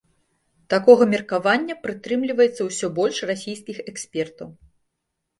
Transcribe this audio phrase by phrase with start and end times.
[0.73, 4.49] Такога меркавання прытрымліваецца ўсё больш расійскіх экспертаў.